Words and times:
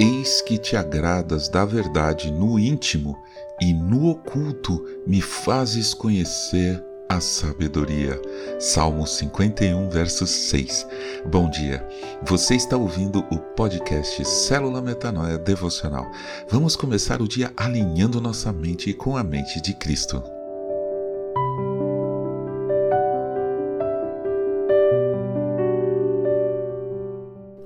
Eis 0.00 0.40
que 0.40 0.56
te 0.56 0.76
agradas 0.76 1.48
da 1.48 1.64
verdade 1.64 2.30
no 2.30 2.56
íntimo 2.56 3.20
e 3.60 3.72
no 3.72 4.06
oculto 4.06 4.80
me 5.04 5.20
fazes 5.20 5.92
conhecer 5.92 6.80
a 7.08 7.18
sabedoria. 7.20 8.20
Salmo 8.60 9.04
51, 9.04 9.90
verso 9.90 10.24
6. 10.24 10.86
Bom 11.26 11.50
dia. 11.50 11.84
Você 12.22 12.54
está 12.54 12.76
ouvindo 12.76 13.26
o 13.28 13.38
podcast 13.38 14.24
Célula 14.24 14.80
Metanoia 14.80 15.36
Devocional. 15.36 16.06
Vamos 16.48 16.76
começar 16.76 17.20
o 17.20 17.26
dia 17.26 17.52
alinhando 17.56 18.20
nossa 18.20 18.52
mente 18.52 18.94
com 18.94 19.16
a 19.16 19.24
mente 19.24 19.60
de 19.60 19.74
Cristo. 19.74 20.37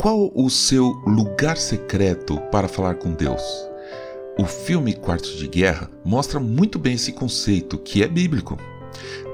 Qual 0.03 0.33
o 0.35 0.51
seu 0.51 1.01
lugar 1.07 1.57
secreto 1.57 2.37
para 2.51 2.67
falar 2.67 2.97
com 2.97 3.13
Deus? 3.13 3.41
O 4.37 4.45
filme 4.45 4.95
Quartos 4.95 5.37
de 5.37 5.47
Guerra 5.47 5.89
mostra 6.05 6.41
muito 6.41 6.77
bem 6.77 6.95
esse 6.95 7.13
conceito, 7.13 7.79
que 7.79 8.03
é 8.03 8.09
bíblico. 8.09 8.59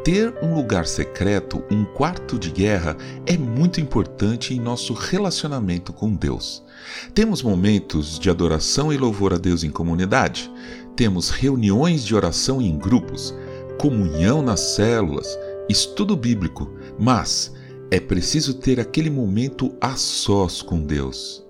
Ter 0.05 0.35
um 0.43 0.55
lugar 0.55 0.87
secreto, 0.87 1.65
um 1.71 1.87
quarto 1.87 2.39
de 2.39 2.51
guerra, 2.51 2.99
é 3.25 3.35
muito 3.39 3.81
importante 3.81 4.53
em 4.53 4.61
nosso 4.61 4.93
relacionamento 4.93 5.91
com 5.91 6.13
Deus. 6.13 6.63
Temos 7.15 7.43
momentos 7.43 8.19
de 8.19 8.29
adoração 8.29 8.93
e 8.93 8.99
louvor 8.99 9.33
a 9.33 9.39
Deus 9.39 9.65
em 9.65 9.71
comunidade, 9.71 10.53
temos 10.95 11.31
reuniões 11.31 12.05
de 12.05 12.15
oração 12.15 12.61
em 12.61 12.77
grupos, 12.77 13.35
comunhão 13.79 14.43
nas 14.43 14.61
células, 14.61 15.35
estudo 15.67 16.15
bíblico, 16.15 16.71
mas 16.99 17.57
é 17.91 17.99
preciso 17.99 18.55
ter 18.55 18.79
aquele 18.81 19.11
momento 19.11 19.75
a 19.81 19.97
sós 19.97 20.63
com 20.63 20.81
Deus. 20.81 21.47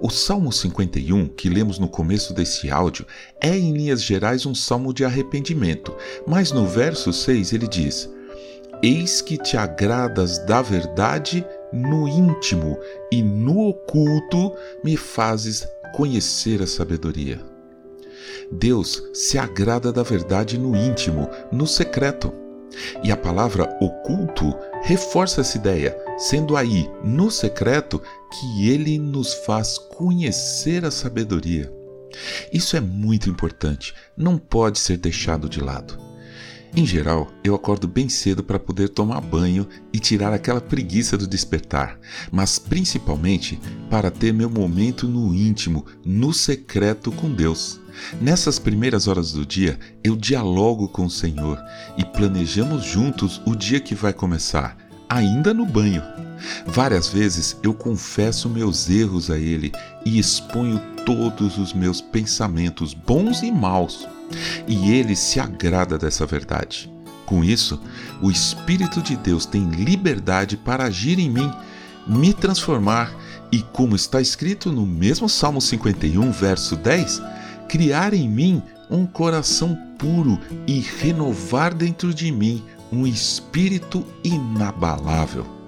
O 0.00 0.10
Salmo 0.10 0.52
51, 0.52 1.28
que 1.28 1.48
lemos 1.48 1.78
no 1.78 1.88
começo 1.88 2.34
desse 2.34 2.70
áudio, 2.70 3.06
é 3.40 3.56
em 3.56 3.72
linhas 3.72 4.02
gerais 4.02 4.44
um 4.44 4.54
salmo 4.54 4.92
de 4.92 5.04
arrependimento, 5.04 5.94
mas 6.26 6.52
no 6.52 6.66
verso 6.66 7.12
6 7.12 7.52
ele 7.52 7.68
diz: 7.68 8.10
Eis 8.82 9.20
que 9.20 9.38
te 9.38 9.56
agradas 9.56 10.38
da 10.44 10.60
verdade 10.60 11.44
no 11.72 12.08
íntimo 12.08 12.78
e 13.12 13.22
no 13.22 13.68
oculto 13.68 14.54
me 14.84 14.96
fazes 14.96 15.66
conhecer 15.94 16.62
a 16.62 16.66
sabedoria. 16.66 17.40
Deus 18.50 19.02
se 19.14 19.38
agrada 19.38 19.92
da 19.92 20.02
verdade 20.02 20.58
no 20.58 20.74
íntimo, 20.74 21.28
no 21.52 21.66
secreto. 21.66 22.39
E 23.02 23.10
a 23.10 23.16
palavra 23.16 23.64
oculto 23.80 24.54
reforça 24.82 25.40
essa 25.40 25.56
ideia, 25.56 25.96
sendo 26.18 26.56
aí, 26.56 26.90
no 27.02 27.30
secreto, 27.30 28.00
que 28.30 28.68
ele 28.68 28.98
nos 28.98 29.34
faz 29.34 29.78
conhecer 29.78 30.84
a 30.84 30.90
sabedoria. 30.90 31.72
Isso 32.52 32.76
é 32.76 32.80
muito 32.80 33.30
importante, 33.30 33.94
não 34.16 34.36
pode 34.36 34.78
ser 34.78 34.96
deixado 34.96 35.48
de 35.48 35.60
lado. 35.60 36.09
Em 36.74 36.86
geral, 36.86 37.28
eu 37.42 37.54
acordo 37.54 37.88
bem 37.88 38.08
cedo 38.08 38.44
para 38.44 38.58
poder 38.58 38.90
tomar 38.90 39.20
banho 39.20 39.66
e 39.92 39.98
tirar 39.98 40.32
aquela 40.32 40.60
preguiça 40.60 41.18
do 41.18 41.26
despertar, 41.26 41.98
mas 42.30 42.60
principalmente 42.60 43.58
para 43.90 44.08
ter 44.08 44.32
meu 44.32 44.48
momento 44.48 45.08
no 45.08 45.34
íntimo, 45.34 45.84
no 46.04 46.32
secreto 46.32 47.10
com 47.10 47.28
Deus. 47.28 47.80
Nessas 48.20 48.60
primeiras 48.60 49.08
horas 49.08 49.32
do 49.32 49.44
dia, 49.44 49.78
eu 50.04 50.14
dialogo 50.14 50.88
com 50.88 51.06
o 51.06 51.10
Senhor 51.10 51.58
e 51.98 52.04
planejamos 52.04 52.84
juntos 52.84 53.42
o 53.44 53.56
dia 53.56 53.80
que 53.80 53.94
vai 53.96 54.12
começar, 54.12 54.76
ainda 55.08 55.52
no 55.52 55.66
banho. 55.66 56.02
Várias 56.66 57.08
vezes 57.08 57.56
eu 57.62 57.74
confesso 57.74 58.48
meus 58.48 58.88
erros 58.88 59.30
a 59.30 59.38
Ele 59.38 59.72
e 60.04 60.18
exponho 60.18 60.80
todos 61.04 61.58
os 61.58 61.72
meus 61.72 62.00
pensamentos, 62.00 62.94
bons 62.94 63.42
e 63.42 63.50
maus, 63.50 64.08
e 64.66 64.92
Ele 64.92 65.16
se 65.16 65.40
agrada 65.40 65.98
dessa 65.98 66.26
verdade. 66.26 66.92
Com 67.26 67.44
isso, 67.44 67.80
o 68.20 68.30
Espírito 68.30 69.00
de 69.00 69.16
Deus 69.16 69.46
tem 69.46 69.68
liberdade 69.68 70.56
para 70.56 70.84
agir 70.84 71.18
em 71.18 71.30
mim, 71.30 71.50
me 72.06 72.34
transformar 72.34 73.12
e, 73.52 73.62
como 73.62 73.94
está 73.94 74.20
escrito 74.20 74.72
no 74.72 74.86
mesmo 74.86 75.28
Salmo 75.28 75.60
51, 75.60 76.32
verso 76.32 76.74
10, 76.76 77.22
criar 77.68 78.14
em 78.14 78.28
mim 78.28 78.62
um 78.90 79.06
coração 79.06 79.78
puro 79.96 80.38
e 80.66 80.80
renovar 80.80 81.72
dentro 81.72 82.12
de 82.12 82.32
mim 82.32 82.64
um 82.90 83.06
espírito 83.06 84.04
inabalável. 84.24 85.59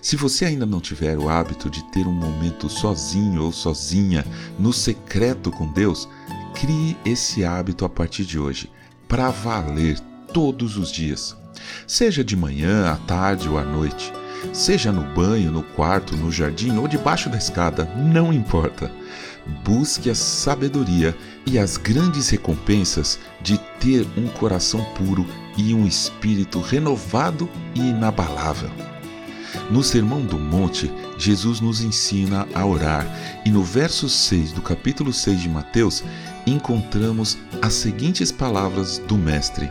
Se 0.00 0.16
você 0.16 0.44
ainda 0.44 0.66
não 0.66 0.80
tiver 0.80 1.18
o 1.18 1.28
hábito 1.28 1.70
de 1.70 1.82
ter 1.90 2.06
um 2.06 2.12
momento 2.12 2.68
sozinho 2.68 3.44
ou 3.44 3.52
sozinha 3.52 4.24
no 4.58 4.72
secreto 4.72 5.50
com 5.50 5.72
Deus, 5.72 6.08
crie 6.54 6.96
esse 7.04 7.44
hábito 7.44 7.84
a 7.84 7.88
partir 7.88 8.24
de 8.24 8.38
hoje, 8.38 8.70
para 9.08 9.30
valer 9.30 9.98
todos 10.32 10.76
os 10.76 10.90
dias. 10.90 11.36
Seja 11.86 12.24
de 12.24 12.36
manhã, 12.36 12.90
à 12.92 12.96
tarde 12.96 13.48
ou 13.48 13.58
à 13.58 13.64
noite, 13.64 14.12
seja 14.52 14.90
no 14.90 15.02
banho, 15.14 15.50
no 15.50 15.62
quarto, 15.62 16.16
no 16.16 16.30
jardim 16.30 16.76
ou 16.76 16.88
debaixo 16.88 17.28
da 17.28 17.36
escada, 17.36 17.84
não 17.96 18.32
importa 18.32 18.90
busque 19.64 20.10
a 20.10 20.14
sabedoria 20.14 21.16
e 21.46 21.58
as 21.58 21.76
grandes 21.76 22.28
recompensas 22.28 23.18
de 23.42 23.58
ter 23.78 24.06
um 24.16 24.28
coração 24.28 24.84
puro 24.94 25.26
e 25.56 25.74
um 25.74 25.86
espírito 25.86 26.60
renovado 26.60 27.48
e 27.74 27.80
inabalável. 27.80 28.70
No 29.70 29.82
Sermão 29.82 30.22
do 30.22 30.38
Monte, 30.38 30.90
Jesus 31.18 31.60
nos 31.60 31.80
ensina 31.80 32.46
a 32.54 32.64
orar, 32.64 33.06
e 33.44 33.50
no 33.50 33.62
verso 33.62 34.08
6 34.08 34.52
do 34.52 34.62
capítulo 34.62 35.12
6 35.12 35.42
de 35.42 35.48
Mateus, 35.48 36.02
encontramos 36.46 37.38
as 37.60 37.74
seguintes 37.74 38.32
palavras 38.32 38.98
do 38.98 39.16
Mestre: 39.16 39.70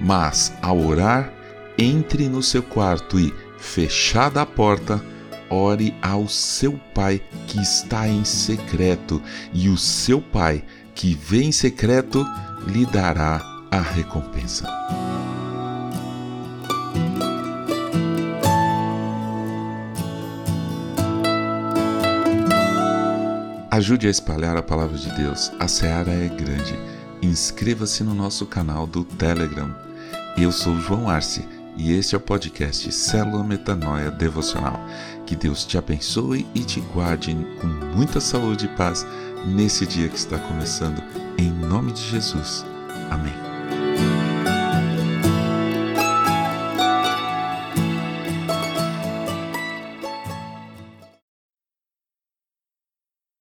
Mas, 0.00 0.52
ao 0.62 0.78
orar, 0.78 1.32
entre 1.76 2.28
no 2.28 2.42
seu 2.42 2.62
quarto 2.62 3.18
e, 3.18 3.32
fechada 3.58 4.42
a 4.42 4.46
porta, 4.46 5.02
ore 5.50 5.94
ao 6.02 6.28
seu 6.28 6.78
Pai 6.94 7.22
que 7.46 7.60
está 7.60 8.08
em 8.08 8.24
secreto, 8.24 9.22
e 9.52 9.68
o 9.68 9.76
seu 9.76 10.20
Pai 10.20 10.64
que 10.94 11.14
vê 11.14 11.42
em 11.42 11.52
secreto 11.52 12.26
lhe 12.66 12.84
dará 12.86 13.40
a 13.70 13.80
recompensa. 13.80 14.66
Ajude 23.70 24.06
a 24.06 24.10
espalhar 24.10 24.56
a 24.56 24.62
palavra 24.62 24.96
de 24.96 25.10
Deus. 25.10 25.52
A 25.60 25.68
seara 25.68 26.10
é 26.10 26.26
grande. 26.28 26.74
Inscreva-se 27.20 28.02
no 28.02 28.14
nosso 28.14 28.46
canal 28.46 28.86
do 28.86 29.04
Telegram. 29.04 29.74
Eu 30.38 30.50
sou 30.50 30.74
João 30.80 31.08
Arce 31.08 31.46
e 31.76 31.92
este 31.92 32.14
é 32.14 32.18
o 32.18 32.20
podcast 32.20 32.90
Célula 32.90 33.44
Metanoia 33.44 34.10
Devocional. 34.10 34.80
Que 35.26 35.36
Deus 35.36 35.66
te 35.66 35.76
abençoe 35.76 36.46
e 36.54 36.60
te 36.60 36.80
guarde 36.80 37.36
com 37.60 37.66
muita 37.66 38.20
saúde 38.20 38.64
e 38.64 38.76
paz 38.76 39.06
nesse 39.46 39.84
dia 39.86 40.08
que 40.08 40.16
está 40.16 40.38
começando. 40.38 41.02
Em 41.36 41.50
nome 41.50 41.92
de 41.92 42.02
Jesus. 42.08 42.64
Amém. 43.10 43.47